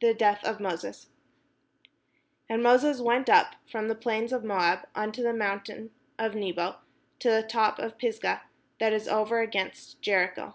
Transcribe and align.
THE 0.00 0.14
DEATH 0.14 0.44
OF 0.44 0.60
MOSES 0.60 1.08
And 2.48 2.62
Moses 2.62 3.00
went 3.00 3.28
up 3.28 3.56
from 3.68 3.88
the 3.88 3.96
plains 3.96 4.32
of 4.32 4.44
Moab 4.44 4.86
unto 4.94 5.24
the 5.24 5.32
mountain 5.34 5.90
of 6.20 6.36
Nebo, 6.36 6.76
to 7.18 7.30
the 7.30 7.42
top 7.42 7.80
of 7.80 7.98
Pisgah, 7.98 8.42
that 8.78 8.92
is 8.92 9.08
over 9.08 9.40
against 9.40 10.00
Jericho. 10.00 10.54